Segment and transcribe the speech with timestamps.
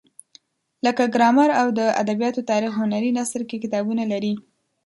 [0.85, 4.33] لکه ګرامر او د ادبیاتو تاریخ هنري نثر کې کتابونه لري.